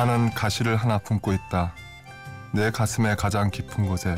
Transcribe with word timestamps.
나는 0.00 0.30
가시를 0.30 0.76
하나 0.76 0.96
품고 0.96 1.34
있다. 1.34 1.74
내 2.54 2.70
가슴의 2.70 3.16
가장 3.16 3.50
깊은 3.50 3.86
곳에 3.86 4.16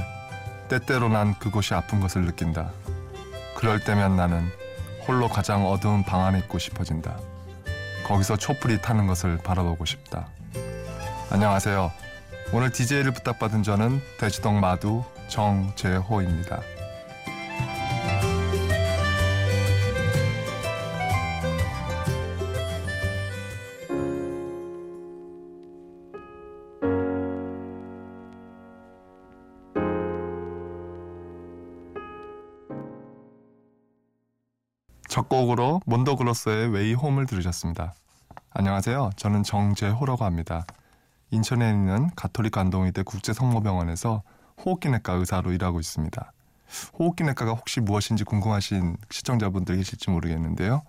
때때로 0.69 1.09
난 1.09 1.37
그곳이 1.41 1.75
아픈 1.75 1.99
것을 1.99 2.23
느낀다. 2.23 2.71
그럴 3.57 3.81
때면 3.81 4.15
나는 4.15 4.49
홀로 5.09 5.27
가장 5.27 5.67
어두운 5.67 6.05
방 6.05 6.25
안에 6.25 6.39
있고 6.39 6.61
싶어진다. 6.61 7.19
거기서 8.07 8.37
촛불이 8.37 8.81
타는 8.81 9.09
것을 9.09 9.39
바라보고 9.39 9.85
싶다. 9.85 10.29
안녕하세요. 11.31 11.91
오늘 12.53 12.71
DJ를 12.71 13.11
부탁받은 13.11 13.65
저는 13.65 14.01
대지동 14.21 14.61
마두 14.61 15.03
정재호입니다. 15.27 16.61
곡으로 35.43 35.81
몬더그로스의 35.87 36.69
Way 36.69 36.95
Home을 36.95 37.27
들으셨습니다. 37.27 37.95
안녕하세요. 38.51 39.11
저는 39.17 39.43
정재호라고 39.43 40.25
합니다. 40.25 40.65
인천에 41.31 41.69
있는 41.69 42.11
가톨릭 42.15 42.57
관동의대 42.57 43.03
국제성모병원에서 43.03 44.23
호흡기내과 44.65 45.15
의사로 45.15 45.53
일하고 45.53 45.81
있습니다. 45.81 46.33
호흡기내과가 46.99 47.55
혹시 47.55 47.81
무엇인지 47.81 48.23
궁금하신 48.23 48.97
시청자분들 49.11 49.77
계실지 49.77 50.11
모르겠는데요. 50.11 50.83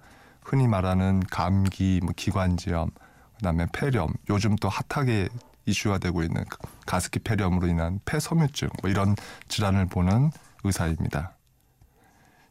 흔히 0.43 0.67
말하는 0.67 1.21
감기, 1.31 1.99
뭐 2.03 2.13
기관지염, 2.15 2.91
그다음에 3.37 3.65
폐렴, 3.73 4.13
요즘 4.29 4.55
또 4.57 4.69
hot하게 4.69 5.29
이슈가 5.65 5.97
되고 5.97 6.21
있는 6.21 6.43
가습기 6.85 7.19
폐렴으로 7.19 7.67
인한 7.67 7.99
폐섬유증 8.05 8.69
뭐 8.81 8.91
이런 8.91 9.15
질환을 9.47 9.87
보는 9.87 10.31
의사입니다. 10.63 11.33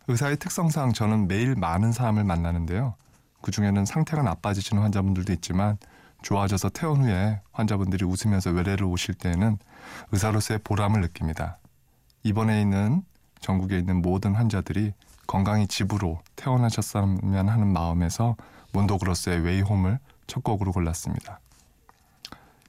의사의 0.08 0.36
특성상 0.38 0.92
저는 0.92 1.28
매일 1.28 1.54
많은 1.54 1.92
사람을 1.92 2.24
만나는데요. 2.24 2.94
그 3.40 3.50
중에는 3.50 3.84
상태가 3.84 4.22
나빠지시는 4.22 4.82
환자분들도 4.82 5.32
있지만 5.34 5.78
좋아져서 6.22 6.70
퇴원 6.70 7.04
후에 7.04 7.40
환자분들이 7.52 8.04
웃으면서 8.04 8.50
외래를 8.50 8.84
오실 8.84 9.14
때에는 9.14 9.58
의사로서의 10.12 10.60
보람을 10.64 11.00
느낍니다. 11.00 11.58
이번에 12.22 12.60
있는 12.60 13.02
전국에 13.40 13.78
있는 13.78 14.00
모든 14.00 14.34
환자들이 14.34 14.92
건강히 15.26 15.66
집으로 15.66 16.20
퇴원하셨으면 16.36 17.48
하는 17.48 17.72
마음에서 17.72 18.36
몬도그로스의 18.72 19.40
웨이홈을 19.40 19.98
첫 20.26 20.42
곡으로 20.44 20.72
골랐습니다. 20.72 21.40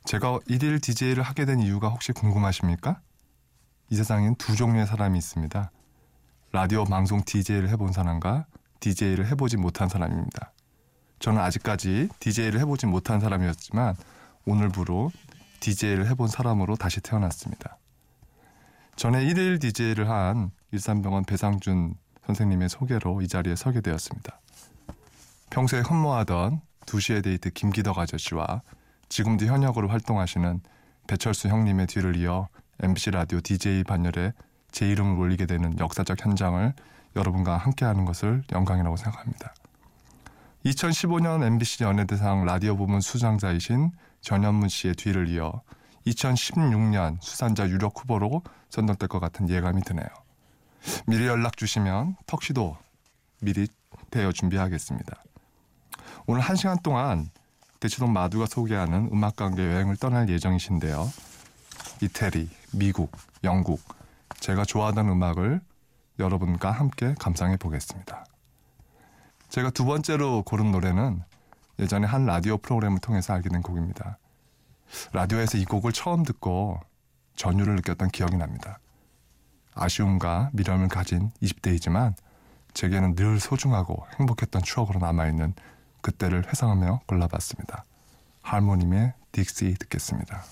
제가 0.06 0.40
일일 0.47 0.80
DJ를 0.80 1.23
하게 1.23 1.45
된 1.45 1.59
이유가 1.59 1.90
혹시 1.90 2.12
궁금하십니까? 2.12 3.00
이 3.90 3.95
세상엔 3.95 4.36
두 4.36 4.56
종류의 4.56 4.88
사람이 4.88 5.18
있습니다. 5.18 5.72
라디오 6.56 6.86
방송 6.86 7.23
DJ를 7.26 7.68
해본 7.70 7.94
사람과 7.94 8.46
DJ를 8.80 9.26
해보지 9.32 9.58
못한 9.58 9.90
사람입니다. 9.90 10.52
저는 11.18 11.42
아직까지 11.42 12.09
DJ를 12.20 12.59
해보지 12.59 12.86
못한 12.86 13.20
사람이었지만 13.20 13.96
오늘부로 14.46 15.12
DJ를 15.62 16.08
해본 16.12 16.28
사람으로 16.28 16.76
다시 16.76 17.02
태어났습니다. 17.02 17.80
전에 18.96 19.26
1일 19.26 19.59
DJ를 19.62 20.12
한 20.12 20.52
일산병원 20.72 21.24
배상준 21.24 21.96
선생님의 22.28 22.69
소개로 22.69 23.24
이 23.24 23.28
자리에 23.28 23.56
서게 23.56 23.81
되었습니다. 23.81 24.40
평소에 25.50 25.80
흠모하던 25.80 26.62
2시의 26.86 27.24
데이트 27.24 27.50
김기덕 27.50 27.97
아저씨와 27.97 28.62
지금도 29.09 29.47
현역으로 29.47 29.88
활동하시는 29.88 30.62
배철수 31.08 31.47
형님의 31.47 31.88
뒤를 31.88 32.16
이어 32.16 32.47
MBC 32.80 33.09
라디오 33.09 33.42
DJ 33.42 33.86
반열에 33.86 34.34
제 34.73 34.89
이름을 34.89 35.17
올리게 35.17 35.45
되는 35.45 35.79
역사적 35.79 36.25
현장을 36.25 36.73
여러분과 37.16 37.57
함께하는 37.57 38.03
것을 38.03 38.44
영광이라고 38.51 38.97
생각합니다. 38.97 39.53
2015년 40.66 41.44
MBC 41.44 41.84
연예대상 41.84 42.45
라디오 42.45 42.75
부문 42.75 43.00
수상자이신 43.00 43.91
전현문 44.22 44.69
씨의 44.69 44.95
뒤를 44.95 45.29
이어 45.29 45.62
2016년 46.07 47.17
수산자 47.22 47.69
유력 47.69 48.00
후보로 48.00 48.41
선정될 48.69 49.07
것 49.07 49.19
같은 49.19 49.47
예감이 49.47 49.83
드네요. 49.83 50.07
미리 51.06 51.28
연락 51.28 51.56
주시면 51.56 52.17
턱시도 52.25 52.75
미리 53.41 53.67
대여 54.09 54.31
준비하겠습니다. 54.31 55.23
오늘 56.25 56.41
한 56.41 56.56
시간 56.56 56.78
동안 56.81 57.29
대치동 57.79 58.12
마두가 58.12 58.47
소개하는 58.47 59.09
음악관계 59.12 59.62
여행을 59.62 59.97
떠날 59.97 60.29
예정이신데요. 60.29 61.12
이태리, 62.01 62.50
미국, 62.72 63.12
영국, 63.44 63.81
제가 64.44 64.66
좋아하던 64.66 65.08
음악을 65.08 65.62
여러분과 66.20 66.70
함께 66.70 67.16
감상해 67.18 67.56
보겠습니다. 67.56 68.26
제가 69.48 69.70
두 69.70 69.86
번째로 69.86 70.44
고른 70.44 70.70
노래는 70.70 71.22
예전에 71.80 72.06
한 72.06 72.26
라디오 72.26 72.58
프로그램을 72.58 73.00
통해서 73.00 73.31
알게 73.31 73.48
된 73.48 73.62
곡입니다. 73.62 74.18
라디오에서 75.14 75.58
이 75.58 75.64
곡을 75.64 75.94
처음 75.94 76.24
듣고 76.24 76.78
전율을 77.38 77.78
느꼈던 77.78 78.09
기억이 78.09 78.36
납니다. 78.36 78.80
아쉬움과 79.76 80.50
미련을 80.52 80.90
가진 80.90 81.31
20대이지만 81.42 82.14
제게는 82.74 83.16
늘 83.16 83.40
소중하고 83.40 84.06
행복했던 84.20 84.62
추억으로 84.62 85.00
남아있는 85.00 85.54
그때를 86.02 86.50
회상하며 86.50 87.04
골라봤습니다. 87.08 87.86
할모님의 88.42 89.14
딕시 89.31 89.80
듣겠습니다. 89.80 90.44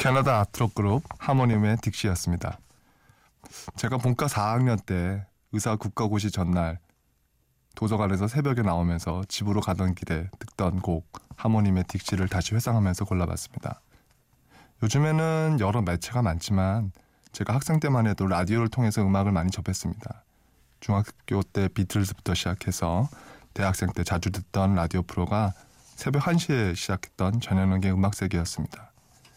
캐나다 0.00 0.40
아트록 0.40 0.74
그룹 0.74 1.02
하모니움의 1.18 1.76
딕시였습니다. 1.76 2.56
제가 3.76 3.98
본과 3.98 4.28
4학년 4.28 4.82
때 4.82 5.26
의사 5.52 5.76
국가고시 5.76 6.30
전날 6.30 6.78
도서관에서 7.74 8.26
새벽에 8.26 8.62
나오면서 8.62 9.24
집으로 9.28 9.60
가던 9.60 9.94
길에 9.94 10.30
듣던 10.38 10.80
곡 10.80 11.06
하모님의 11.36 11.84
딕시를 11.84 12.30
다시 12.30 12.54
회상하면서 12.54 13.04
골라봤습니다. 13.04 13.82
요즘에는 14.82 15.58
여러 15.60 15.82
매체가 15.82 16.22
많지만 16.22 16.92
제가 17.32 17.54
학생 17.54 17.78
때만 17.78 18.06
해도 18.06 18.26
라디오를 18.26 18.68
통해서 18.68 19.02
음악을 19.02 19.32
많이 19.32 19.50
접했습니다. 19.50 20.24
중학교 20.80 21.42
때 21.42 21.68
비틀즈부터 21.68 22.32
시작해서 22.32 23.06
대학생 23.52 23.92
때 23.92 24.02
자주 24.02 24.30
듣던 24.30 24.76
라디오 24.76 25.02
프로가 25.02 25.52
새벽 25.94 26.22
1시에 26.22 26.74
시작했던 26.74 27.40
전현욱의 27.42 27.92
음악세계였습니다. 27.92 28.89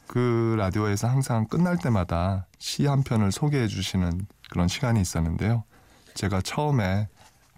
그 0.08 0.56
라디오에서 0.58 1.08
항상 1.08 1.47
끝날 1.47 1.78
때마다 1.78 2.47
시 2.59 2.86
한 2.86 3.03
편을 3.03 3.31
소개해 3.31 3.68
주시는 3.68 4.28
그런 4.50 4.68
시간이 4.68 5.02
있었는데요. 5.02 5.64
제가 6.14 6.41
처음에 6.41 7.08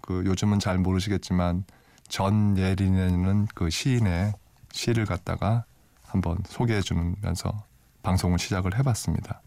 그 0.00 0.24
요즘은 0.24 0.58
잘 0.60 0.78
모르시겠지만 0.78 1.64
전예린이라는 2.08 3.48
그 3.54 3.70
시인의 3.70 4.32
시를 4.72 5.04
갖다가 5.04 5.64
한번 6.04 6.38
소개해 6.46 6.80
주면서 6.80 7.64
방송을 8.02 8.38
시작을 8.38 8.78
해봤습니다. 8.78 9.42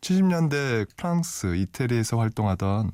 70년대 0.00 0.86
프랑스, 0.96 1.56
이태리에서 1.56 2.18
활동하던 2.18 2.92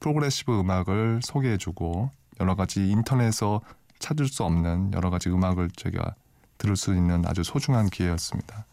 프로그레시브 0.00 0.58
음악을 0.60 1.20
소개해주고 1.22 2.10
여러 2.40 2.56
가지 2.56 2.88
인터넷에서 2.88 3.60
찾을 4.00 4.26
수 4.26 4.42
없는 4.42 4.92
여러 4.94 5.10
가지 5.10 5.28
음악을 5.30 5.70
제가 5.76 6.14
들을 6.62 6.76
수 6.76 6.94
있는 6.94 7.24
아주 7.26 7.42
소중한 7.42 7.90
기회였습니다. 7.90 8.66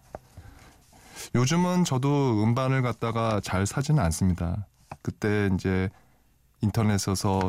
요즘은 1.34 1.86
저도 1.86 2.44
음반을 2.44 2.84
갖다가 2.84 3.42
잘 3.44 3.66
사지는 3.66 4.02
않습니다. 4.04 4.68
그때 5.02 5.50
이제 5.56 5.90
인터넷에서 6.62 7.40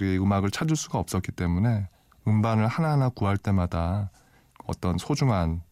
음악을 0.00 0.50
찾을 0.50 0.74
수가 0.74 0.98
없었기 0.98 1.30
때문에 1.32 1.88
음반을 2.26 2.66
하나하나 2.66 3.08
구할 3.08 3.38
때마다 3.38 4.10
어떤 4.66 4.98
소중한 4.98 5.62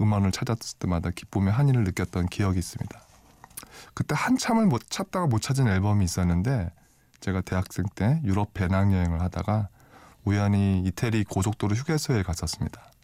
음원을 0.00 0.32
찾았을 0.32 0.78
때마다 0.78 1.10
기쁨의 1.10 1.52
한이를 1.52 1.84
느꼈던 1.84 2.26
기억이 2.26 2.58
있습니다. 2.58 2.98
그때 3.92 4.14
한참을 4.16 4.66
못 4.66 4.88
찾다가 4.88 5.26
못 5.26 5.42
찾은 5.42 5.68
앨범이 5.68 6.02
있었는데 6.04 6.70
제가 7.20 7.42
대학생 7.42 7.84
때 7.94 8.20
유럽 8.24 8.54
배낭여행을 8.54 9.20
하다가 9.20 9.68
우연히 10.24 10.82
이태리 10.86 11.24
고속도로 11.24 11.74
휴게소에 11.74 12.22
갔었습니다. 12.22 12.95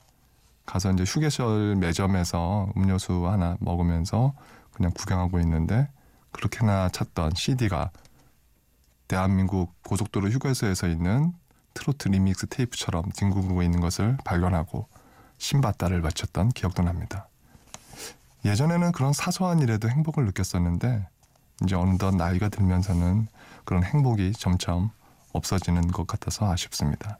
가서 0.66 0.92
이제 0.92 1.04
휴게실 1.04 1.76
매점에서 1.76 2.72
음료수 2.76 3.28
하나 3.28 3.56
먹으면서 3.60 4.34
그냥 4.72 4.92
구경하고 4.94 5.40
있는데 5.40 5.88
그렇게나 6.30 6.88
찾던 6.88 7.32
CD가 7.34 7.90
대한민국 9.08 9.74
고속도로 9.82 10.30
휴게소에서 10.30 10.88
있는 10.88 11.32
트로트 11.74 12.08
리믹스 12.08 12.46
테이프처럼 12.46 13.10
뒹굴고 13.16 13.62
있는 13.62 13.80
것을 13.80 14.16
발견하고 14.24 14.86
신바다를 15.38 16.00
맞췄던 16.00 16.50
기억도 16.50 16.82
납니다. 16.82 17.28
예전에는 18.44 18.92
그런 18.92 19.12
사소한 19.12 19.60
일에도 19.60 19.88
행복을 19.88 20.24
느꼈었는데 20.26 21.06
이제 21.64 21.74
어느덧 21.76 22.14
나이가 22.14 22.48
들면서는 22.48 23.28
그런 23.64 23.84
행복이 23.84 24.32
점점 24.32 24.90
없어지는 25.32 25.88
것 25.88 26.06
같아서 26.06 26.50
아쉽습니다. 26.50 27.18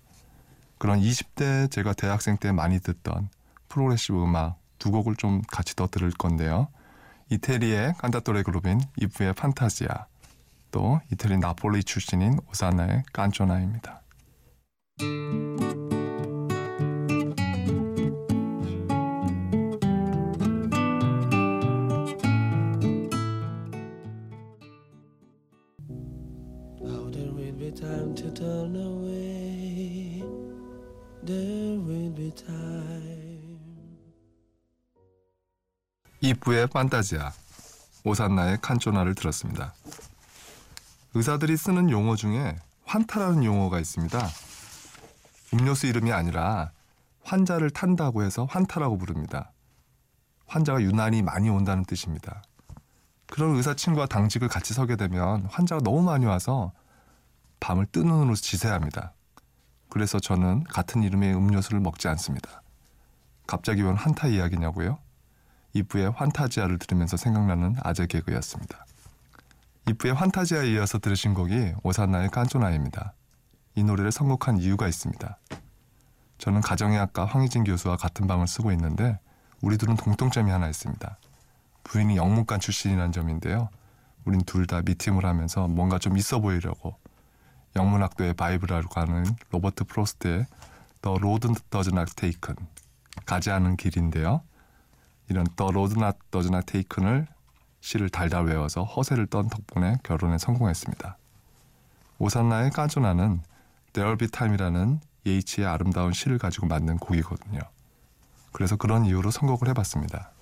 그런 0.82 1.00
20대 1.00 1.70
제가 1.70 1.92
대학생 1.92 2.36
때 2.36 2.50
많이 2.50 2.80
듣던 2.80 3.28
프로그레시브 3.68 4.20
음악 4.20 4.58
두 4.80 4.90
곡을 4.90 5.14
좀 5.14 5.40
같이 5.46 5.76
더 5.76 5.86
들을 5.86 6.10
건데요. 6.10 6.66
이태리의 7.30 7.94
칸타토레 7.98 8.42
그룹인 8.42 8.80
이브의 8.96 9.34
판타지아 9.34 10.06
또 10.72 11.00
이태리 11.12 11.38
나폴리 11.38 11.84
출신인 11.84 12.36
오사나의 12.50 13.04
깐초나입니다. 13.12 14.02
이브의 36.24 36.68
판타지아, 36.68 37.32
오산나의 38.04 38.58
칸초나를 38.62 39.16
들었습니다. 39.16 39.74
의사들이 41.14 41.56
쓰는 41.56 41.90
용어 41.90 42.14
중에 42.14 42.54
환타라는 42.84 43.42
용어가 43.42 43.80
있습니다. 43.80 44.28
음료수 45.52 45.88
이름이 45.88 46.12
아니라 46.12 46.70
환자를 47.24 47.70
탄다고 47.70 48.22
해서 48.22 48.44
환타라고 48.44 48.98
부릅니다. 48.98 49.50
환자가 50.46 50.80
유난히 50.80 51.22
많이 51.22 51.50
온다는 51.50 51.84
뜻입니다. 51.84 52.44
그런 53.26 53.56
의사 53.56 53.74
친구와 53.74 54.06
당직을 54.06 54.46
같이 54.46 54.74
서게 54.74 54.94
되면 54.94 55.46
환자가 55.46 55.80
너무 55.82 56.02
많이 56.02 56.24
와서 56.24 56.70
밤을 57.58 57.86
뜬 57.86 58.06
눈으로 58.06 58.36
지새야 58.36 58.74
합니다. 58.74 59.12
그래서 59.88 60.20
저는 60.20 60.62
같은 60.64 61.02
이름의 61.02 61.34
음료수를 61.34 61.80
먹지 61.80 62.06
않습니다. 62.06 62.62
갑자기 63.48 63.82
웬 63.82 63.96
환타 63.96 64.28
이야기냐고요? 64.28 65.00
이브의 65.74 66.10
환타지아를 66.10 66.78
들으면서 66.78 67.16
생각나는 67.16 67.76
아재 67.82 68.06
개그였습니다. 68.06 68.84
이브의 69.88 70.14
환타지아에 70.14 70.70
이어서 70.72 70.98
들으신 70.98 71.34
곡이 71.34 71.74
오사나의 71.82 72.30
깐조나입니다. 72.30 73.14
이 73.74 73.82
노래를 73.82 74.12
선곡한 74.12 74.58
이유가 74.58 74.86
있습니다. 74.86 75.38
저는 76.38 76.60
가정의학과 76.60 77.24
황희진 77.24 77.64
교수와 77.64 77.96
같은 77.96 78.26
방을 78.26 78.46
쓰고 78.46 78.72
있는데 78.72 79.18
우리 79.60 79.78
둘은 79.78 79.96
공통점이 79.96 80.50
하나 80.50 80.68
있습니다. 80.68 81.18
부인이 81.84 82.16
영문과 82.16 82.58
출신이라는 82.58 83.12
점인데요. 83.12 83.68
우린 84.24 84.40
둘 84.42 84.66
다 84.66 84.82
미팅을 84.82 85.24
하면서 85.24 85.66
뭔가 85.66 85.98
좀 85.98 86.16
있어 86.16 86.40
보이려고 86.40 86.96
영문학도의 87.74 88.34
바이블이라고 88.34 89.00
하는 89.00 89.24
로버트 89.50 89.84
프로스트의 89.84 90.46
The 91.00 91.18
Road 91.18 91.48
Does 91.70 91.90
Not 91.90 92.14
Taken 92.14 92.56
가지 93.24 93.50
않은 93.50 93.76
길인데요. 93.76 94.42
이런 95.32 95.46
Not 95.58 96.18
Does 96.30 96.48
Not 96.48 96.66
Taken을 96.66 97.26
시를 97.80 98.10
달달 98.10 98.44
외워서 98.44 98.84
허세를 98.84 99.26
떤 99.26 99.48
덕분에 99.48 99.96
결혼에 100.02 100.36
성공했습니다. 100.36 101.16
오산나의 102.18 102.70
까조나는 102.70 103.40
There'll 103.94 104.18
Be 104.18 104.28
Time이라는 104.28 105.00
예이치의 105.26 105.66
아름다운 105.66 106.12
시를 106.12 106.36
가지고 106.36 106.66
만든 106.66 106.98
곡이거든요. 106.98 107.60
그래서 108.52 108.76
그런 108.76 109.06
이유로 109.06 109.30
선곡을 109.30 109.68
해봤습니다. 109.68 110.32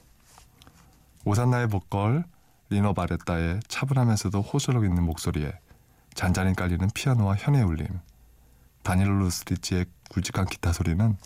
오산나의 1.25 1.69
보컬 1.69 2.25
리너 2.69 2.93
바레타의 2.93 3.61
차분하면서도 3.69 4.41
호소력 4.43 4.85
있는 4.85 5.05
목소리에 5.05 5.53
잔잔히 6.15 6.55
깔리는 6.55 6.89
피아노와 6.95 7.37
현의 7.37 7.63
울림, 7.63 7.87
다니엘 8.83 9.21
루스리치의 9.21 9.87
굵직한 10.11 10.47
기타 10.47 10.73
소리는 10.73 11.17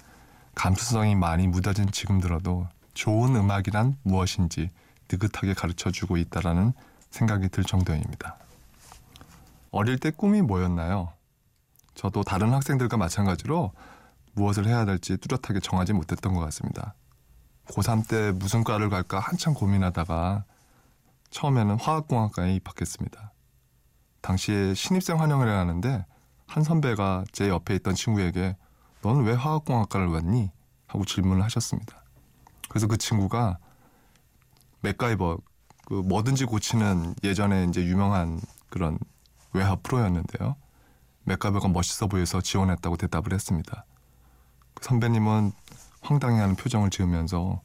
감수성이 0.54 1.14
많이 1.14 1.48
묻어진 1.48 1.90
지금 1.90 2.20
들어도 2.20 2.68
좋은 2.94 3.36
음악이란 3.36 3.96
무엇인지 4.02 4.70
느긋하게 5.10 5.54
가르쳐 5.54 5.90
주고 5.90 6.16
있다라는 6.16 6.72
생각이 7.10 7.48
들 7.48 7.64
정도입니다. 7.64 8.36
어릴 9.70 9.98
때 9.98 10.10
꿈이 10.10 10.40
뭐였나요? 10.40 11.12
저도 11.94 12.22
다른 12.22 12.52
학생들과 12.52 12.96
마찬가지로 12.96 13.72
무엇을 14.34 14.66
해야 14.66 14.84
될지 14.84 15.16
뚜렷하게 15.16 15.60
정하지 15.60 15.92
못했던 15.92 16.34
것 16.34 16.40
같습니다. 16.40 16.94
고3 17.68 18.08
때 18.08 18.32
무슨 18.32 18.62
과를 18.64 18.90
갈까 18.90 19.18
한참 19.18 19.54
고민하다가 19.54 20.44
처음에는 21.30 21.78
화학공학과에 21.80 22.54
입학했습니다. 22.56 23.32
당시에 24.20 24.74
신입생 24.74 25.20
환영을 25.20 25.48
해야 25.48 25.58
하는데 25.58 26.04
한 26.46 26.62
선배가 26.62 27.24
제 27.32 27.48
옆에 27.48 27.74
있던 27.76 27.94
친구에게 27.94 28.56
너는 29.02 29.24
왜 29.24 29.34
화학공학과를 29.34 30.08
왔니? 30.08 30.50
하고 30.86 31.04
질문을 31.04 31.42
하셨습니다. 31.42 32.03
그래서 32.68 32.86
그 32.86 32.96
친구가 32.96 33.58
맥가이버 34.80 35.38
그 35.86 35.94
뭐든지 35.94 36.44
고치는 36.46 37.14
예전에 37.22 37.64
이제 37.64 37.84
유명한 37.84 38.40
그런 38.70 38.98
외화 39.52 39.76
프로였는데요. 39.76 40.56
맥가이버가 41.24 41.68
멋있어 41.68 42.06
보여서 42.06 42.40
지원했다고 42.40 42.96
대답을 42.96 43.32
했습니다. 43.32 43.84
그 44.74 44.84
선배님은 44.84 45.52
황당해하는 46.02 46.56
표정을 46.56 46.90
지으면서 46.90 47.62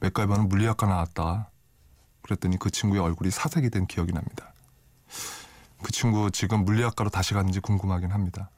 맥가이버는 0.00 0.48
물리학과 0.48 0.86
나왔다. 0.86 1.50
그랬더니 2.22 2.58
그 2.58 2.70
친구의 2.70 3.02
얼굴이 3.02 3.30
사색이 3.30 3.70
된 3.70 3.86
기억이 3.86 4.12
납니다. 4.12 4.54
그 5.82 5.92
친구 5.92 6.30
지금 6.30 6.64
물리학과로 6.64 7.10
다시 7.10 7.34
갔는지 7.34 7.60
궁금하긴 7.60 8.10
합니다. 8.10 8.50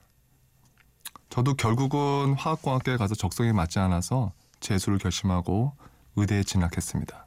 저도 1.28 1.54
결국은 1.54 2.34
화학공학과에 2.34 2.96
가서 2.96 3.14
적성에 3.16 3.52
맞지 3.52 3.80
않아서 3.80 4.32
재수를 4.60 4.98
결심하고 4.98 5.72
의대에 6.16 6.42
진학했습니다. 6.42 7.26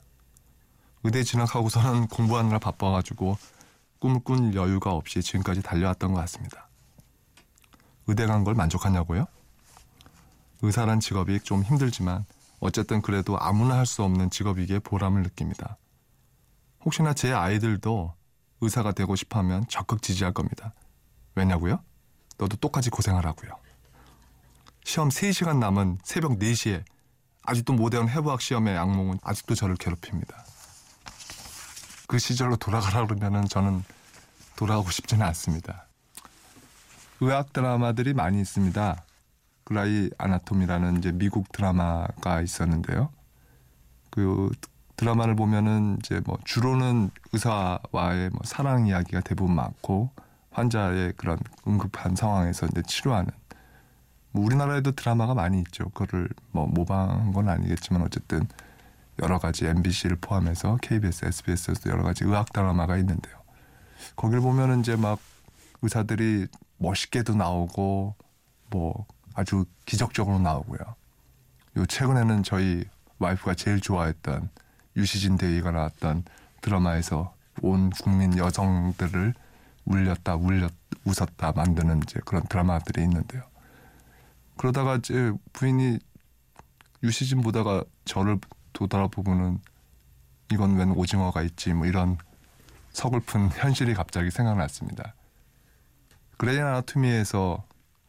의대 1.03 1.23
진학하고서는 1.23 2.07
공부하느라 2.09 2.59
바빠가지고 2.59 3.37
꿈을 3.99 4.21
꾼 4.23 4.53
여유가 4.53 4.91
없이 4.91 5.21
지금까지 5.21 5.61
달려왔던 5.61 6.13
것 6.13 6.19
같습니다. 6.21 6.67
의대 8.07 8.25
간 8.25 8.43
걸 8.43 8.55
만족하냐고요? 8.55 9.25
의사란 10.61 10.99
직업이 10.99 11.39
좀 11.41 11.63
힘들지만 11.63 12.25
어쨌든 12.59 13.01
그래도 13.01 13.37
아무나 13.39 13.77
할 13.77 13.85
수 13.85 14.03
없는 14.03 14.29
직업이기에 14.29 14.79
보람을 14.79 15.23
느낍니다. 15.23 15.77
혹시나 16.83 17.13
제 17.13 17.31
아이들도 17.31 18.13
의사가 18.61 18.91
되고 18.93 19.15
싶어 19.15 19.39
하면 19.39 19.65
적극 19.69 20.01
지지할 20.01 20.33
겁니다. 20.33 20.73
왜냐고요? 21.35 21.79
너도 22.37 22.57
똑같이 22.57 22.89
고생하라고요. 22.89 23.51
시험 24.83 25.09
3시간 25.09 25.59
남은 25.59 25.99
새벽 26.03 26.39
4시에 26.39 26.83
아직도 27.49 27.73
모대한 27.73 28.07
해부학 28.07 28.41
시험의 28.41 28.77
악몽은 28.77 29.19
아직도 29.23 29.55
저를 29.55 29.75
괴롭힙니다. 29.75 30.45
그 32.07 32.19
시절로 32.19 32.55
돌아가라 32.55 33.07
그러면은 33.07 33.45
저는 33.47 33.83
돌아가고 34.55 34.91
싶지는 34.91 35.25
않습니다. 35.27 35.87
의학 37.21 37.51
드라마들이 37.51 38.13
많이 38.13 38.39
있습니다. 38.39 39.03
그라이 39.63 40.11
아나토미라는 40.17 40.99
이제 40.99 41.11
미국 41.11 41.51
드라마가 41.51 42.41
있었는데요. 42.41 43.09
그 44.11 44.51
드라마를 44.95 45.35
보면은 45.35 45.97
이제 45.99 46.21
뭐 46.25 46.37
주로는 46.45 47.09
의사와의 47.33 48.29
뭐 48.29 48.41
사랑 48.43 48.85
이야기가 48.85 49.21
대부분 49.21 49.55
많고 49.55 50.11
환자의 50.51 51.13
그런 51.17 51.39
응급한 51.67 52.15
상황에서 52.15 52.67
이제 52.67 52.83
치료하는 52.85 53.31
뭐 54.31 54.45
우리나라에도 54.45 54.91
드라마가 54.91 55.33
많이 55.33 55.59
있죠. 55.59 55.89
그거를 55.89 56.29
뭐 56.51 56.67
모방한 56.67 57.33
건 57.33 57.49
아니겠지만 57.49 58.01
어쨌든 58.01 58.47
여러 59.21 59.39
가지 59.39 59.65
MBC를 59.65 60.17
포함해서 60.21 60.77
KBS, 60.81 61.25
SBS에서도 61.25 61.89
여러 61.89 62.03
가지 62.03 62.23
의학 62.23 62.53
드라마가 62.53 62.97
있는데요. 62.97 63.35
거길 64.15 64.39
보면은 64.39 64.81
이제 64.81 64.95
막 64.95 65.19
의사들이 65.81 66.47
멋있게도 66.77 67.35
나오고 67.35 68.15
뭐 68.69 69.05
아주 69.33 69.65
기적적으로 69.85 70.39
나오고요. 70.39 70.79
요 71.77 71.85
최근에는 71.85 72.43
저희 72.43 72.85
와이프가 73.19 73.55
제일 73.55 73.81
좋아했던 73.81 74.49
유시진 74.95 75.37
대위가 75.37 75.71
나왔던 75.71 76.23
드라마에서 76.61 77.33
온 77.61 77.89
국민 77.89 78.37
여성들을 78.37 79.33
울렸다 79.85 80.35
울렸 80.35 80.71
웃었다 81.05 81.51
만드는 81.53 82.03
이제 82.03 82.19
그런 82.25 82.43
드라마들이 82.43 83.03
있는데요. 83.03 83.43
그러다가 84.59 84.97
이제 84.97 85.31
부인이 85.53 85.99
유시진 87.01 87.41
보다가 87.41 87.85
저를 88.03 88.37
도달아보고는 88.73 89.57
이건 90.51 90.75
웬 90.75 90.91
오징어가 90.91 91.43
있지 91.43 91.73
뭐 91.73 91.87
이런 91.87 92.17
서글픈 92.91 93.51
현실이 93.51 93.93
갑자기 93.93 94.29
생각났습니다. 94.29 95.13
Grey's 96.35 96.61
Anatomy에서 96.63 97.63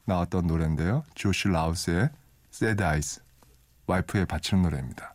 나왔던 0.06 0.48
노래인데요. 0.48 1.04
조시 1.14 1.46
라우스의 1.50 2.10
Sad 2.52 2.82
Eyes 2.82 3.22
와이프에 3.86 4.24
바치는 4.24 4.64
노래입니다. 4.64 5.14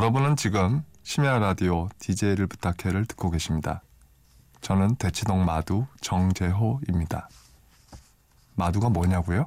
여러분은 0.00 0.36
지금 0.36 0.82
심야 1.02 1.38
라디오 1.40 1.90
DJ를 1.98 2.46
부탁해를 2.46 3.04
듣고 3.04 3.30
계십니다. 3.30 3.82
저는 4.62 4.94
대치동 4.94 5.44
마두 5.44 5.84
정재호입니다. 6.00 7.28
마두가 8.54 8.88
뭐냐고요? 8.88 9.44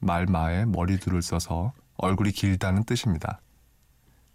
말마에 0.00 0.66
머리둘을 0.66 1.22
써서 1.22 1.72
얼굴이 1.96 2.30
길다는 2.32 2.84
뜻입니다. 2.84 3.40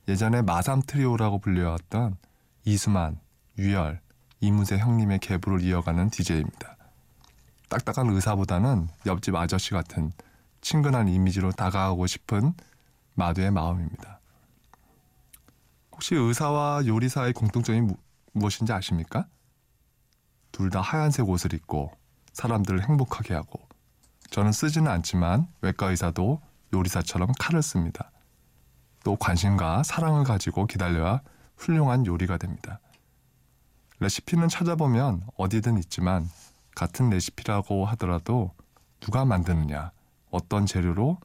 예전에 0.07 0.41
마삼 0.41 0.81
트리오라고 0.87 1.37
불려왔던 1.37 2.17
이수만, 2.65 3.19
유열, 3.59 4.01
이무새 4.39 4.79
형님의 4.79 5.19
계보를 5.19 5.61
이어가는 5.61 6.09
DJ입니다. 6.09 6.75
딱딱한 7.69 8.09
의사보다는 8.09 8.87
옆집 9.05 9.35
아저씨 9.35 9.69
같은 9.69 10.11
친근한 10.61 11.07
이미지로 11.07 11.51
다가가고 11.51 12.07
싶은 12.07 12.55
마두의 13.13 13.51
마음입니다. 13.51 14.20
혹시 16.01 16.15
의사와 16.15 16.87
요리사의 16.87 17.31
공통점이 17.33 17.81
무, 17.81 17.95
무엇인지 18.33 18.73
아십니까? 18.73 19.27
둘 20.51 20.71
다 20.71 20.81
하얀색 20.81 21.29
옷을 21.29 21.53
입고 21.53 21.91
사람들을 22.33 22.89
행복하게 22.89 23.35
하고 23.35 23.59
저는 24.31 24.51
쓰지는 24.51 24.89
않지만 24.89 25.45
외과 25.61 25.91
의사도 25.91 26.41
요리사처럼 26.73 27.33
칼을 27.37 27.61
씁니다. 27.61 28.09
또 29.03 29.15
관심과 29.15 29.83
사랑을 29.83 30.23
가지고 30.23 30.65
기다려야 30.65 31.21
훌륭한 31.55 32.07
요리가 32.07 32.37
됩니다. 32.37 32.79
레시피는 33.99 34.49
찾아보면 34.49 35.21
어디든 35.37 35.77
있지만 35.77 36.27
같은 36.75 37.11
레시피라고 37.11 37.85
하더라도 37.85 38.55
누가 39.01 39.23
만드느냐, 39.23 39.91
어떤 40.31 40.65
재료로 40.65 41.19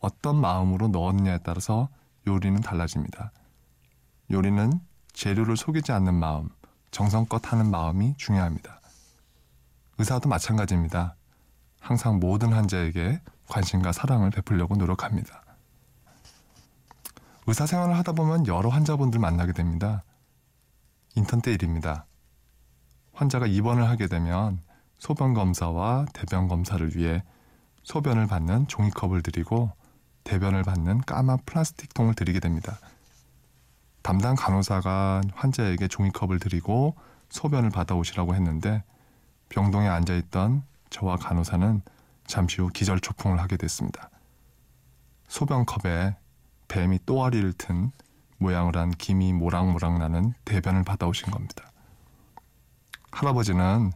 어떤 0.00 0.40
마음으로 0.40 0.88
넣었느냐에 0.88 1.38
따라서 1.44 1.88
요리는 2.26 2.60
달라집니다. 2.60 3.30
요리는 4.30 4.80
재료를 5.12 5.56
속이지 5.56 5.92
않는 5.92 6.14
마음, 6.14 6.48
정성껏 6.90 7.52
하는 7.52 7.70
마음이 7.70 8.16
중요합니다. 8.16 8.80
의사도 9.98 10.28
마찬가지입니다. 10.28 11.16
항상 11.80 12.18
모든 12.18 12.52
환자에게 12.52 13.20
관심과 13.48 13.92
사랑을 13.92 14.30
베풀려고 14.30 14.76
노력합니다. 14.76 15.42
의사 17.46 17.64
생활을 17.64 17.96
하다 17.98 18.12
보면 18.12 18.46
여러 18.46 18.68
환자분들 18.68 19.20
만나게 19.20 19.52
됩니다. 19.52 20.02
인턴 21.14 21.40
때 21.40 21.52
일입니다. 21.52 22.06
환자가 23.12 23.46
입원을 23.46 23.88
하게 23.88 24.08
되면 24.08 24.60
소변 24.98 25.32
검사와 25.32 26.06
대변 26.12 26.48
검사를 26.48 26.96
위해 26.96 27.22
소변을 27.84 28.26
받는 28.26 28.66
종이컵을 28.66 29.22
드리고 29.22 29.70
대변을 30.24 30.64
받는 30.64 31.02
까만 31.02 31.38
플라스틱 31.46 31.94
통을 31.94 32.14
드리게 32.14 32.40
됩니다. 32.40 32.78
담당 34.06 34.36
간호사가 34.36 35.20
환자에게 35.34 35.88
종이컵을 35.88 36.38
드리고 36.38 36.94
소변을 37.28 37.70
받아오시라고 37.70 38.36
했는데 38.36 38.84
병동에 39.48 39.88
앉아있던 39.88 40.62
저와 40.90 41.16
간호사는 41.16 41.82
잠시 42.24 42.60
후 42.60 42.68
기절초풍을 42.68 43.40
하게 43.40 43.56
됐습니다. 43.56 44.10
소변컵에 45.26 46.14
뱀이 46.68 47.00
또아리를 47.04 47.52
튼 47.54 47.90
모양을 48.38 48.76
한 48.76 48.92
김이 48.92 49.32
모락모락 49.32 49.98
나는 49.98 50.34
대변을 50.44 50.84
받아오신 50.84 51.32
겁니다. 51.32 51.72
할아버지는 53.10 53.90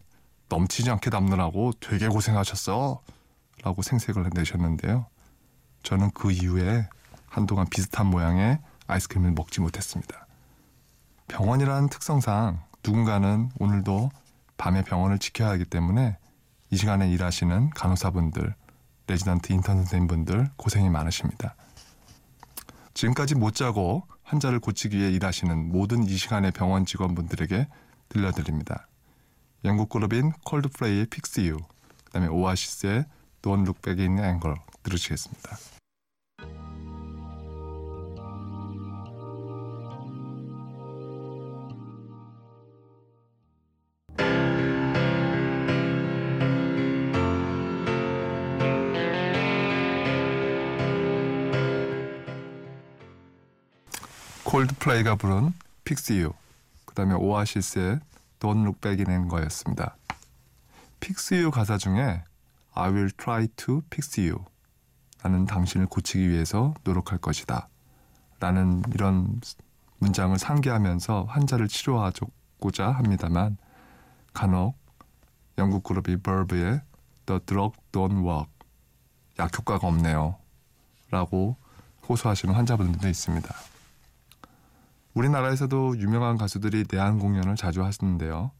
넘치지 0.49 0.91
않게 0.91 1.11
담느라고 1.11 1.71
되게 1.79 2.09
고생하셨어 2.09 3.01
라고 3.63 3.83
생색을 3.83 4.29
내셨는데요. 4.35 5.07
저는 5.85 6.11
그 6.15 6.33
이후에 6.33 6.89
한동안 7.29 7.69
비슷한 7.71 8.09
모양의 8.09 8.59
아이스크림을 8.91 9.33
먹지 9.33 9.61
못했습니다. 9.61 10.27
병원이라는 11.29 11.89
특성상 11.89 12.61
누군가는 12.85 13.51
오늘도 13.59 14.11
밤에 14.57 14.83
병원을 14.83 15.19
지켜야 15.19 15.51
하기 15.51 15.65
때문에 15.65 16.19
이 16.71 16.77
시간에 16.77 17.11
일하시는 17.11 17.71
간호사분들, 17.71 18.55
레지던트 19.07 19.53
인턴 19.53 19.77
선생님분들 19.77 20.51
고생이 20.57 20.89
많으십니다. 20.91 21.55
지금까지 22.95 23.35
못 23.35 23.55
자고 23.55 24.07
환자를 24.23 24.61
고치기 24.61 24.99
위해 24.99 25.11
일하시는 25.11 25.73
모든 25.73 26.05
이 26.05 26.17
시간의 26.17 26.53
병원 26.53 26.85
직원분들에게 26.85 27.69
들려드립니다. 28.09 28.87
영국 29.65 29.89
그룹인 29.89 30.33
콜드플레이의 30.45 31.07
Fix 31.07 31.41
You, 31.47 31.57
그 31.57 32.13
다음에 32.13 32.29
오아시스의 32.29 33.05
Don't 33.43 33.63
Look 33.63 33.81
Back 33.83 34.07
in 34.07 34.19
Anger 34.19 34.55
들으시겠습니다. 34.83 35.57
콜드플레이가 54.51 55.15
부른 55.15 55.53
Fix 55.85 56.15
You, 56.15 56.33
그 56.85 56.93
다음에 56.97 57.15
오아시스의 57.15 58.01
Don't 58.41 58.63
Look 58.63 58.81
Back 58.81 59.07
in 59.07 59.09
Anger였습니다. 59.09 59.97
Fix 60.99 61.35
You 61.35 61.53
가사 61.53 61.79
중에 61.79 62.25
I 62.73 62.91
will 62.91 63.13
try 63.13 63.47
to 63.47 63.81
fix 63.87 64.19
you. 64.19 64.45
나는 65.23 65.47
당신을 65.47 65.87
고치기 65.87 66.29
위해서 66.29 66.75
노력할 66.83 67.19
것이다. 67.19 67.69
라는 68.41 68.83
이런 68.93 69.41
문장을 69.99 70.37
상기하면서 70.37 71.27
환자를 71.29 71.69
치료하고자 71.69 72.91
합니다만 72.91 73.57
간혹 74.33 74.77
영국 75.59 75.85
그룹이 75.85 76.23
버브의 76.23 76.81
The 77.27 77.41
drug 77.47 77.79
don't 77.93 78.27
work. 78.27 78.51
약 79.39 79.57
효과가 79.57 79.87
없네요. 79.87 80.35
라고 81.13 81.57
호소하시는 82.09 82.53
환자분들도 82.53 83.09
있습니다. 83.09 83.70
우리나라에서도 85.15 85.99
유명한 85.99 86.37
가수들이 86.37 86.85
내한 86.91 87.19
공연을 87.19 87.57
자주 87.57 87.85
하시는데요. 87.85 88.53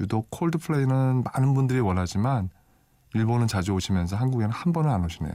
유독 0.00 0.30
콜드플레이는 0.30 1.24
많은 1.24 1.54
분들이 1.54 1.80
원하지만 1.80 2.50
일본은 3.14 3.46
자주 3.46 3.72
오시면서 3.72 4.16
한국에는 4.16 4.52
한 4.52 4.72
번은 4.72 4.90
안 4.90 5.04
오시네요. 5.04 5.34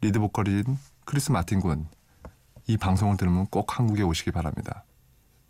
리드 0.00 0.18
보컬인 0.18 0.78
크리스 1.04 1.32
마틴 1.32 1.60
군. 1.60 1.88
이 2.66 2.76
방송을 2.76 3.16
들으면 3.16 3.46
꼭 3.46 3.78
한국에 3.78 4.02
오시기 4.02 4.30
바랍니다. 4.30 4.84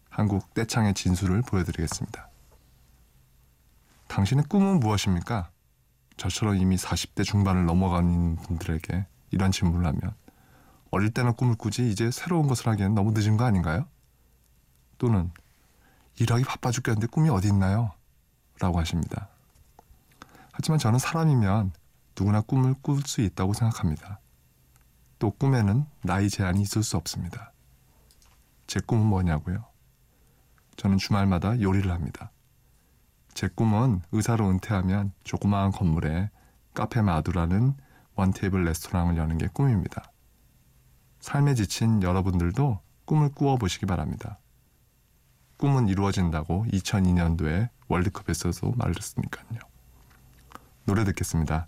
한국 0.08 0.52
떼창의 0.54 0.94
진수를 0.94 1.42
보여드리겠습니다. 1.42 2.28
당신의 4.08 4.44
꿈은 4.48 4.80
무엇입니까? 4.80 5.50
저처럼 6.16 6.56
이미 6.56 6.76
40대 6.76 7.24
중반을 7.24 7.64
넘어가는 7.64 8.36
분들에게 8.36 9.06
이런 9.30 9.52
질문을 9.52 9.86
하면 9.86 10.14
어릴 10.90 11.10
때는 11.10 11.34
꿈을 11.34 11.54
꾸지 11.54 11.88
이제 11.90 12.10
새로운 12.10 12.48
것을 12.48 12.66
하기에는 12.66 12.94
너무 12.94 13.12
늦은 13.12 13.36
거 13.36 13.44
아닌가요? 13.44 13.86
또는 15.00 15.30
일하기 16.18 16.44
바빠 16.44 16.70
죽겠는데 16.70 17.06
꿈이 17.06 17.30
어디 17.30 17.48
있나요? 17.48 17.92
라고 18.60 18.78
하십니다. 18.78 19.28
하지만 20.52 20.78
저는 20.78 20.98
사람이면 20.98 21.72
누구나 22.16 22.42
꿈을 22.42 22.74
꿀 22.82 23.00
수 23.06 23.22
있다고 23.22 23.54
생각합니다. 23.54 24.20
또 25.18 25.30
꿈에는 25.30 25.86
나이 26.02 26.28
제한이 26.28 26.60
있을 26.60 26.82
수 26.82 26.98
없습니다. 26.98 27.52
제 28.66 28.78
꿈은 28.78 29.06
뭐냐고요? 29.06 29.64
저는 30.76 30.98
주말마다 30.98 31.58
요리를 31.60 31.90
합니다. 31.90 32.30
제 33.32 33.48
꿈은 33.48 34.02
의사로 34.12 34.50
은퇴하면 34.50 35.12
조그마한 35.24 35.72
건물에 35.72 36.28
카페 36.74 37.00
마두라는 37.00 37.74
원테이블 38.16 38.64
레스토랑을 38.64 39.16
여는 39.16 39.38
게 39.38 39.46
꿈입니다. 39.46 40.12
삶에 41.20 41.54
지친 41.54 42.02
여러분들도 42.02 42.80
꿈을 43.06 43.30
꾸어 43.30 43.56
보시기 43.56 43.86
바랍니다. 43.86 44.39
꿈은 45.60 45.88
이루어진다고 45.88 46.64
2002년도에 46.72 47.68
월드컵에서도 47.88 48.72
말했으니까요. 48.76 49.60
노래 50.86 51.04
듣겠습니다. 51.04 51.66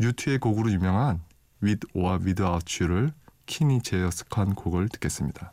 U2의 0.00 0.40
곡으로 0.40 0.72
유명한 0.72 1.22
With 1.62 1.86
or 1.94 2.18
Without 2.24 2.82
You를 2.82 3.12
키니 3.46 3.82
제어스컨 3.82 4.56
곡을 4.56 4.88
듣겠습니다. 4.88 5.52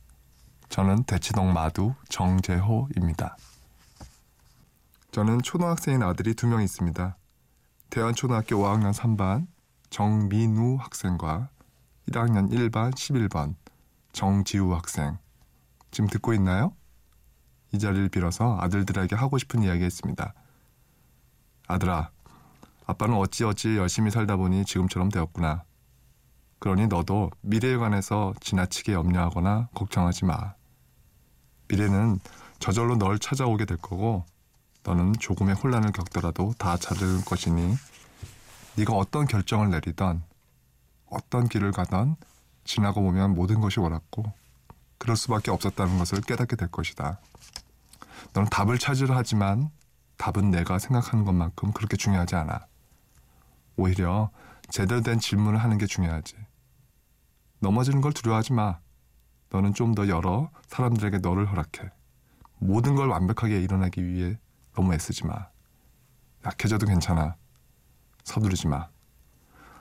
저는 0.71 1.03
대치동 1.03 1.51
마두 1.51 1.93
정재호입니다. 2.07 3.35
저는 5.11 5.41
초등학생인 5.41 6.01
아들이 6.01 6.33
두 6.33 6.47
명 6.47 6.61
있습니다. 6.61 7.17
대한초등학교 7.89 8.55
5학년 8.55 8.93
3반 8.93 9.47
정민우 9.89 10.77
학생과 10.79 11.49
1학년 12.07 12.49
1반 12.49 12.93
11번 12.93 13.55
정지우 14.13 14.73
학생. 14.73 15.17
지금 15.91 16.07
듣고 16.09 16.33
있나요? 16.33 16.73
이 17.73 17.79
자리를 17.79 18.07
빌어서 18.07 18.57
아들들에게 18.61 19.13
하고 19.13 19.37
싶은 19.37 19.63
이야기 19.63 19.83
했습니다. 19.83 20.33
아들아, 21.67 22.11
아빠는 22.85 23.15
어찌어찌 23.15 23.75
열심히 23.75 24.09
살다 24.09 24.37
보니 24.37 24.63
지금처럼 24.63 25.09
되었구나. 25.09 25.63
그러니 26.59 26.87
너도 26.87 27.29
미래에 27.41 27.75
관해서 27.75 28.33
지나치게 28.39 28.93
염려하거나 28.93 29.67
걱정하지 29.73 30.23
마. 30.25 30.53
미래는 31.71 32.19
저절로 32.59 32.97
널 32.97 33.17
찾아오게 33.17 33.63
될 33.63 33.77
거고 33.77 34.25
너는 34.83 35.13
조금의 35.13 35.55
혼란을 35.55 35.93
겪더라도 35.93 36.53
다 36.57 36.75
찾을 36.75 37.23
것이니 37.23 37.75
네가 38.75 38.93
어떤 38.93 39.25
결정을 39.25 39.69
내리던 39.69 40.21
어떤 41.05 41.47
길을 41.47 41.71
가던 41.71 42.17
지나고 42.65 43.01
보면 43.01 43.35
모든 43.35 43.61
것이 43.61 43.79
옳았고 43.79 44.25
그럴 44.97 45.15
수밖에 45.15 45.49
없었다는 45.49 45.97
것을 45.97 46.21
깨닫게 46.21 46.57
될 46.57 46.67
것이다. 46.69 47.19
너는 48.33 48.49
답을 48.49 48.77
찾으려 48.77 49.15
하지만 49.15 49.69
답은 50.17 50.51
내가 50.51 50.77
생각하는 50.77 51.23
것만큼 51.23 51.71
그렇게 51.71 51.95
중요하지 51.95 52.35
않아. 52.35 52.67
오히려 53.77 54.29
제대로 54.69 55.01
된 55.01 55.19
질문을 55.19 55.57
하는 55.57 55.77
게 55.77 55.87
중요하지. 55.87 56.35
넘어지는 57.59 58.01
걸 58.01 58.11
두려워하지 58.11 58.53
마. 58.53 58.79
너는 59.51 59.73
좀더 59.73 60.07
여러 60.07 60.49
사람들에게 60.67 61.19
너를 61.19 61.49
허락해. 61.49 61.91
모든 62.57 62.95
걸 62.95 63.09
완벽하게 63.09 63.61
일어나기 63.61 64.03
위해 64.03 64.39
너무 64.73 64.93
애쓰지 64.93 65.25
마. 65.25 65.47
약해져도 66.45 66.87
괜찮아. 66.87 67.35
서두르지 68.23 68.67
마. 68.67 68.89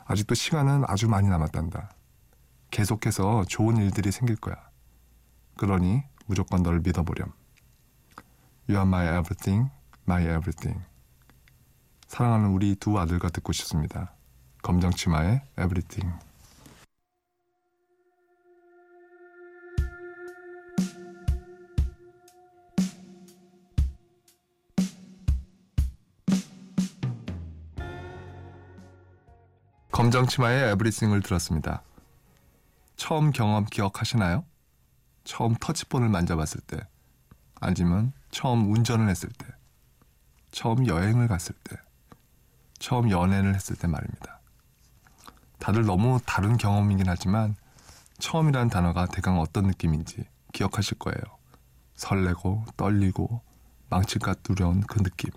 아직도 0.06 0.34
시간은 0.34 0.84
아주 0.88 1.08
많이 1.08 1.28
남았단다. 1.28 1.90
계속해서 2.70 3.44
좋은 3.44 3.76
일들이 3.76 4.10
생길 4.10 4.36
거야. 4.36 4.56
그러니 5.56 6.02
무조건 6.26 6.62
너를 6.62 6.80
믿어보렴. 6.80 7.32
You 8.68 8.78
are 8.78 8.88
my 8.88 9.06
everything, 9.06 9.70
my 10.08 10.22
everything. 10.24 10.84
사랑하는 12.08 12.50
우리 12.50 12.74
두 12.74 12.98
아들과 12.98 13.28
듣고 13.28 13.52
싶습니다. 13.52 14.14
검정치마의 14.62 15.42
everything. 15.58 16.29
검정 30.00 30.26
치마의 30.26 30.70
에브리싱을 30.70 31.20
들었습니다. 31.20 31.82
처음 32.96 33.32
경험 33.32 33.66
기억하시나요? 33.66 34.46
처음 35.24 35.54
터치폰을 35.54 36.08
만져봤을 36.08 36.62
때, 36.66 36.78
아니면 37.56 38.14
처음 38.30 38.72
운전을 38.72 39.10
했을 39.10 39.28
때, 39.28 39.46
처음 40.52 40.86
여행을 40.86 41.28
갔을 41.28 41.54
때, 41.64 41.76
처음 42.78 43.10
연애를 43.10 43.54
했을 43.54 43.76
때 43.76 43.88
말입니다. 43.88 44.40
다들 45.58 45.84
너무 45.84 46.18
다른 46.24 46.56
경험이긴 46.56 47.06
하지만 47.06 47.54
처음이라는 48.20 48.70
단어가 48.70 49.04
대강 49.04 49.38
어떤 49.38 49.66
느낌인지 49.66 50.24
기억하실 50.54 50.98
거예요. 50.98 51.20
설레고 51.96 52.64
떨리고 52.78 53.42
망칠까 53.90 54.36
두려운 54.42 54.80
그 54.80 55.02
느낌. 55.02 55.30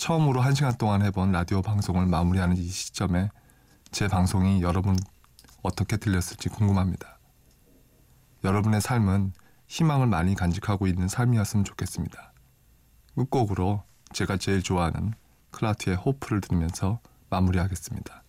처음으로 0.00 0.40
한 0.40 0.54
시간 0.54 0.74
동안 0.78 1.02
해본 1.02 1.30
라디오 1.30 1.60
방송을 1.60 2.06
마무리하는 2.06 2.56
이 2.56 2.66
시점에 2.66 3.28
제 3.90 4.08
방송이 4.08 4.62
여러분 4.62 4.96
어떻게 5.60 5.98
들렸을지 5.98 6.48
궁금합니다. 6.48 7.18
여러분의 8.42 8.80
삶은 8.80 9.34
희망을 9.68 10.06
많이 10.06 10.34
간직하고 10.34 10.86
있는 10.86 11.06
삶이었으면 11.06 11.66
좋겠습니다. 11.66 12.32
끝곡으로 13.14 13.84
제가 14.14 14.38
제일 14.38 14.62
좋아하는 14.62 15.12
클라트의 15.50 15.96
호프를 15.96 16.40
들으면서 16.40 17.00
마무리하겠습니다. 17.28 18.22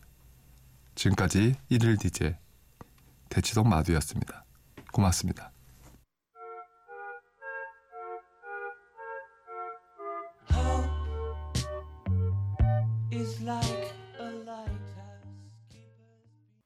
지금까지 0.96 1.56
1일 1.72 1.98
DJ 2.02 2.36
대치동 3.30 3.70
마두였습니다. 3.70 4.44
고맙습니다. 4.92 5.51